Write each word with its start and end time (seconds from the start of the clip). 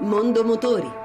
Mondo 0.00 0.42
Motori. 0.42 1.03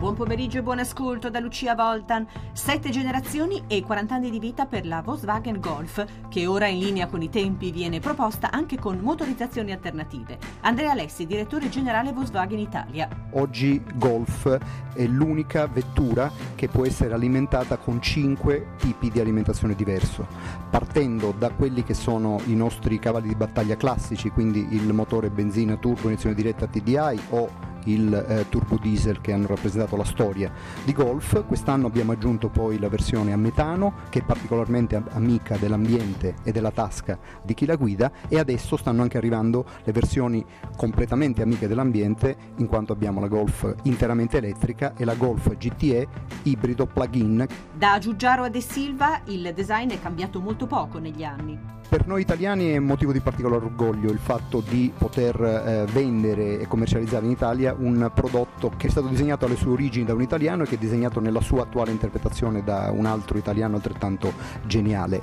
Buon 0.00 0.14
pomeriggio 0.14 0.56
e 0.56 0.62
buon 0.62 0.78
ascolto 0.78 1.28
da 1.28 1.40
Lucia 1.40 1.74
Voltan. 1.74 2.26
Sette 2.52 2.88
generazioni 2.88 3.64
e 3.66 3.82
40 3.82 4.14
anni 4.14 4.30
di 4.30 4.38
vita 4.38 4.64
per 4.64 4.86
la 4.86 5.02
Volkswagen 5.02 5.60
Golf, 5.60 6.02
che 6.30 6.46
ora 6.46 6.68
in 6.68 6.78
linea 6.78 7.06
con 7.06 7.20
i 7.20 7.28
tempi 7.28 7.70
viene 7.70 8.00
proposta 8.00 8.50
anche 8.50 8.78
con 8.78 8.98
motorizzazioni 9.00 9.72
alternative. 9.72 10.38
Andrea 10.62 10.92
Alessi, 10.92 11.26
direttore 11.26 11.68
generale 11.68 12.12
Volkswagen 12.12 12.58
Italia. 12.58 13.10
Oggi 13.32 13.82
Golf 13.96 14.58
è 14.94 15.04
l'unica 15.04 15.66
vettura 15.66 16.32
che 16.54 16.68
può 16.68 16.86
essere 16.86 17.12
alimentata 17.12 17.76
con 17.76 18.00
cinque 18.00 18.68
tipi 18.78 19.10
di 19.10 19.20
alimentazione 19.20 19.74
diverso, 19.74 20.26
partendo 20.70 21.34
da 21.36 21.50
quelli 21.50 21.84
che 21.84 21.92
sono 21.92 22.40
i 22.46 22.54
nostri 22.54 22.98
cavalli 22.98 23.28
di 23.28 23.34
battaglia 23.34 23.76
classici, 23.76 24.30
quindi 24.30 24.66
il 24.70 24.94
motore 24.94 25.28
benzina 25.28 25.76
turbo 25.76 26.06
iniezione 26.06 26.34
diretta 26.34 26.66
TDI 26.66 27.20
o 27.32 27.68
il 27.84 28.12
eh, 28.12 28.46
turbo 28.48 28.78
diesel 28.80 29.20
che 29.20 29.32
hanno 29.32 29.46
rappresentato 29.46 29.96
la 29.96 30.04
storia 30.04 30.52
di 30.84 30.92
Golf. 30.92 31.44
Quest'anno 31.46 31.86
abbiamo 31.86 32.12
aggiunto 32.12 32.48
poi 32.48 32.78
la 32.78 32.88
versione 32.88 33.32
a 33.32 33.36
metano 33.36 33.94
che 34.08 34.20
è 34.20 34.22
particolarmente 34.22 35.02
amica 35.10 35.56
dell'ambiente 35.56 36.36
e 36.42 36.52
della 36.52 36.70
tasca 36.70 37.18
di 37.42 37.54
chi 37.54 37.66
la 37.66 37.76
guida 37.76 38.10
e 38.28 38.38
adesso 38.38 38.76
stanno 38.76 39.02
anche 39.02 39.16
arrivando 39.16 39.64
le 39.84 39.92
versioni 39.92 40.44
completamente 40.76 41.42
amiche 41.42 41.68
dell'ambiente 41.68 42.36
in 42.56 42.66
quanto 42.66 42.92
abbiamo 42.92 43.20
la 43.20 43.28
Golf 43.28 43.74
interamente 43.84 44.38
elettrica 44.38 44.94
e 44.96 45.04
la 45.04 45.14
Golf 45.14 45.56
GTE 45.56 46.08
ibrido 46.44 46.86
plug-in. 46.86 47.46
Da 47.76 47.98
Giugiaro 47.98 48.44
a 48.44 48.48
De 48.48 48.60
Silva 48.60 49.20
il 49.26 49.52
design 49.54 49.90
è 49.90 50.00
cambiato 50.00 50.40
molto 50.40 50.66
poco 50.66 50.98
negli 50.98 51.22
anni. 51.22 51.78
Per 51.90 52.06
noi 52.06 52.20
italiani 52.20 52.68
è 52.68 52.78
motivo 52.78 53.10
di 53.10 53.18
particolare 53.18 53.64
orgoglio 53.64 54.12
il 54.12 54.20
fatto 54.20 54.62
di 54.64 54.92
poter 54.96 55.42
eh, 55.42 55.86
vendere 55.92 56.60
e 56.60 56.68
commercializzare 56.68 57.24
in 57.24 57.32
Italia 57.32 57.69
un 57.76 58.10
prodotto 58.14 58.72
che 58.76 58.86
è 58.86 58.90
stato 58.90 59.08
disegnato 59.08 59.46
alle 59.46 59.56
sue 59.56 59.72
origini 59.72 60.04
da 60.04 60.14
un 60.14 60.22
italiano 60.22 60.62
e 60.62 60.66
che 60.66 60.74
è 60.74 60.78
disegnato 60.78 61.20
nella 61.20 61.40
sua 61.40 61.62
attuale 61.62 61.90
interpretazione 61.90 62.62
da 62.62 62.90
un 62.92 63.06
altro 63.06 63.38
italiano 63.38 63.76
altrettanto 63.76 64.32
geniale. 64.66 65.22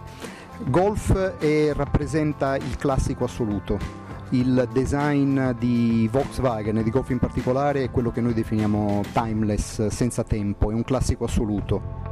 Golf 0.66 1.14
è, 1.38 1.72
rappresenta 1.74 2.56
il 2.56 2.76
classico 2.78 3.26
assoluto. 3.26 4.06
Il 4.32 4.68
design 4.74 5.52
di 5.52 6.10
Volkswagen 6.12 6.78
e 6.78 6.84
di 6.84 6.90
Golf 6.90 7.10
in 7.12 7.20
particolare 7.20 7.84
è 7.84 7.92
quello 7.92 8.12
che 8.12 8.20
noi 8.20 8.34
definiamo 8.34 9.02
timeless, 9.14 9.88
senza 9.88 10.24
tempo, 10.24 10.72
è 10.72 10.74
un 10.74 10.84
classico 10.84 11.24
assoluto. 11.24 12.07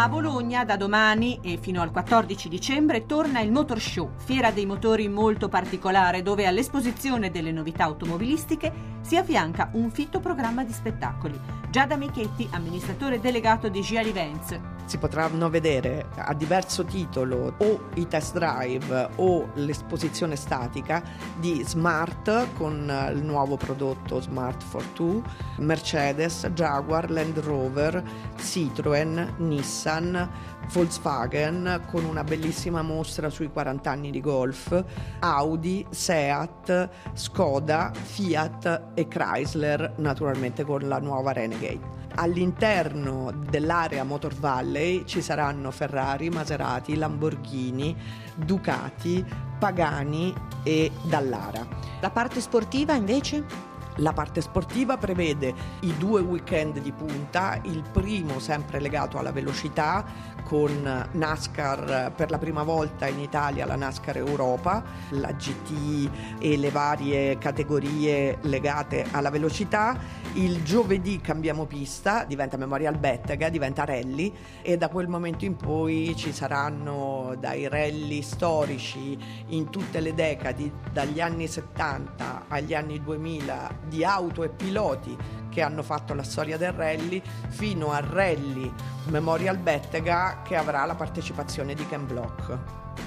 A 0.00 0.08
Bologna 0.08 0.64
da 0.64 0.76
domani 0.76 1.40
e 1.42 1.58
fino 1.60 1.82
al 1.82 1.90
14 1.90 2.48
dicembre 2.48 3.04
torna 3.04 3.40
il 3.40 3.50
Motor 3.50 3.80
Show, 3.80 4.12
fiera 4.14 4.52
dei 4.52 4.64
motori 4.64 5.08
molto 5.08 5.48
particolare 5.48 6.22
dove 6.22 6.46
all'esposizione 6.46 7.32
delle 7.32 7.50
novità 7.50 7.82
automobilistiche 7.82 8.72
si 9.00 9.16
affianca 9.16 9.70
un 9.72 9.90
fitto 9.90 10.20
programma 10.20 10.62
di 10.62 10.72
spettacoli. 10.72 11.36
Giada 11.68 11.96
Michetti, 11.96 12.48
amministratore 12.52 13.18
delegato 13.18 13.68
di 13.68 13.80
Giali 13.80 14.10
Events. 14.10 14.77
Si 14.88 14.96
potranno 14.96 15.50
vedere 15.50 16.06
a 16.16 16.32
diverso 16.32 16.82
titolo 16.82 17.52
o 17.58 17.90
i 17.96 18.06
test 18.06 18.32
drive 18.32 19.10
o 19.16 19.50
l'esposizione 19.56 20.34
statica 20.34 21.02
di 21.38 21.62
Smart 21.62 22.54
con 22.54 22.90
il 23.12 23.22
nuovo 23.22 23.58
prodotto 23.58 24.18
Smart 24.22 24.62
Fortwo, 24.62 25.22
Mercedes, 25.58 26.48
Jaguar, 26.54 27.10
Land 27.10 27.38
Rover, 27.40 28.02
Citroën, 28.38 29.34
Nissan, 29.36 30.30
Volkswagen 30.72 31.82
con 31.90 32.04
una 32.04 32.24
bellissima 32.24 32.80
mostra 32.80 33.28
sui 33.28 33.50
40 33.50 33.90
anni 33.90 34.10
di 34.10 34.22
golf, 34.22 34.84
Audi, 35.18 35.86
Seat, 35.90 36.88
Skoda, 37.12 37.92
Fiat 37.92 38.92
e 38.94 39.06
Chrysler, 39.06 39.96
naturalmente 39.98 40.64
con 40.64 40.88
la 40.88 40.98
nuova 40.98 41.32
Renegade. 41.32 41.97
All'interno 42.20 43.32
dell'area 43.48 44.02
Motor 44.02 44.34
Valley 44.34 45.04
ci 45.06 45.22
saranno 45.22 45.70
Ferrari, 45.70 46.30
Maserati, 46.30 46.96
Lamborghini, 46.96 47.96
Ducati, 48.34 49.24
Pagani 49.56 50.34
e 50.64 50.90
Dallara. 51.04 51.64
La 52.00 52.10
parte 52.10 52.40
sportiva 52.40 52.94
invece? 52.94 53.67
La 54.00 54.12
parte 54.12 54.40
sportiva 54.40 54.96
prevede 54.96 55.52
i 55.80 55.96
due 55.96 56.20
weekend 56.20 56.78
di 56.78 56.92
punta, 56.92 57.58
il 57.62 57.82
primo 57.92 58.38
sempre 58.38 58.78
legato 58.78 59.18
alla 59.18 59.32
velocità 59.32 60.04
con 60.44 61.08
NASCAR 61.12 62.12
per 62.14 62.30
la 62.30 62.38
prima 62.38 62.62
volta 62.62 63.06
in 63.06 63.18
Italia 63.18 63.66
la 63.66 63.76
NASCAR 63.76 64.16
Europa, 64.16 64.82
la 65.10 65.32
GT 65.32 66.08
e 66.38 66.56
le 66.56 66.70
varie 66.70 67.36
categorie 67.38 68.38
legate 68.42 69.04
alla 69.10 69.30
velocità. 69.30 69.98
Il 70.34 70.62
giovedì 70.62 71.20
cambiamo 71.20 71.66
pista, 71.66 72.24
diventa 72.24 72.56
Memorial 72.56 72.96
Bettega, 72.96 73.48
diventa 73.48 73.84
rally 73.84 74.32
e 74.62 74.76
da 74.76 74.88
quel 74.88 75.08
momento 75.08 75.44
in 75.44 75.56
poi 75.56 76.14
ci 76.16 76.32
saranno 76.32 77.34
dai 77.38 77.68
rally 77.68 78.22
storici 78.22 79.18
in 79.48 79.68
tutte 79.70 80.00
le 80.00 80.14
decadi, 80.14 80.72
dagli 80.92 81.20
anni 81.20 81.46
70 81.46 82.44
agli 82.48 82.74
anni 82.74 83.02
2000, 83.02 83.70
di 83.88 84.04
auto 84.04 84.44
e 84.44 84.48
piloti 84.48 85.16
che 85.48 85.62
hanno 85.62 85.82
fatto 85.82 86.14
la 86.14 86.22
storia 86.22 86.56
del 86.56 86.72
rally 86.72 87.20
fino 87.48 87.90
al 87.90 88.02
rally 88.02 88.72
Memorial 89.06 89.56
Bettega 89.56 90.42
che 90.44 90.56
avrà 90.56 90.84
la 90.84 90.94
partecipazione 90.94 91.74
di 91.74 91.86
Ken 91.86 92.06
Block. 92.06 92.58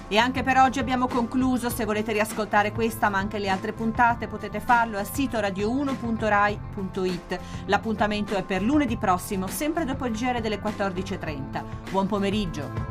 E 0.08 0.18
anche 0.18 0.44
per 0.44 0.58
oggi 0.58 0.80
abbiamo 0.80 1.08
concluso, 1.08 1.70
se 1.70 1.86
volete 1.86 2.12
riascoltare 2.12 2.72
questa 2.72 3.10
ma 3.10 3.18
anche 3.18 3.40
le 3.40 3.50
altre 3.50 3.72
puntate 3.72 4.28
potete 4.28 4.60
farlo 4.60 4.98
al 4.98 5.10
sito 5.10 5.40
radio1.rai.it. 5.40 7.40
L'appuntamento 7.68 8.36
è 8.36 8.44
per 8.44 8.62
lunedì 8.62 8.98
prossimo, 8.98 9.48
sempre 9.48 9.86
dopo 9.86 10.06
il 10.06 10.14
giro 10.14 10.42
delle 10.42 10.60
14.30. 10.60 11.64
Buon 11.92 12.08
pomeriggio! 12.08 12.91